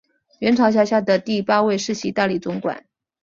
[0.39, 2.85] 元朝辖下的第八位世袭大理总管。